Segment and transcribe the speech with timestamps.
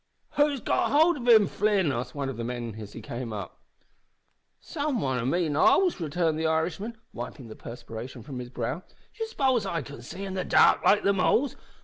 [0.31, 3.59] "Who's got hold of him, Flin?" asked one of the men as he came up.
[4.59, 8.79] "Sorrow wan o' me knows," returned the Irishman, wiping the perspiration from his brow;
[9.15, 11.55] "d'ye suppose I can see in the dark like the moles?